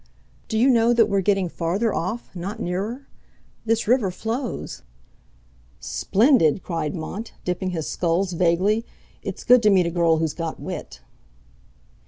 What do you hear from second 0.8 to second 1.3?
that we're